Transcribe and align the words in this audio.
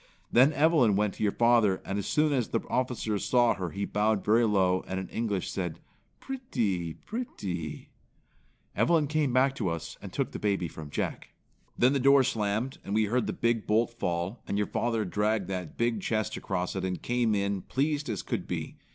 Then 0.31 0.51
Evelyn 0.53 0.95
went 0.95 1.13
to 1.13 1.21
your 1.21 1.31
father 1.31 1.79
and 1.85 1.99
as 1.99 2.07
soon 2.07 2.33
as 2.33 2.47
the 2.47 2.61
officer 2.71 3.19
saw 3.19 3.53
her 3.53 3.69
he 3.69 3.85
bowed 3.85 4.25
very 4.25 4.45
low, 4.45 4.83
and 4.87 4.99
in 4.99 5.07
English 5.09 5.51
said, 5.51 5.79
'Prettee, 6.19 6.95
prettee.' 7.05 7.89
Evelyn 8.75 9.05
came 9.05 9.31
back 9.31 9.53
to 9.57 9.69
us 9.69 9.99
and 10.01 10.11
took 10.11 10.31
the 10.31 10.39
baby 10.39 10.67
from 10.67 10.89
Jack. 10.89 11.33
"Then 11.77 11.93
the 11.93 11.99
door 11.99 12.23
slammed, 12.23 12.79
and 12.83 12.95
we 12.95 13.03
heard 13.05 13.27
the 13.27 13.31
big 13.31 13.67
bolt 13.67 13.91
fall, 13.91 14.41
and 14.47 14.57
your 14.57 14.65
father 14.65 15.05
dragged 15.05 15.47
that 15.49 15.77
big 15.77 16.01
chest 16.01 16.35
across 16.35 16.75
it 16.75 16.83
and 16.83 16.99
came 16.99 17.35
in 17.35 17.57
as 17.57 17.63
pleased 17.67 18.09
as 18.09 18.23
could 18.23 18.47
be. 18.47 18.77